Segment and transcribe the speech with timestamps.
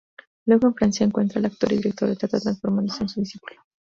[0.47, 3.57] Luego en Francia, encuentra al actor y director de teatro transformándose en su discípulo.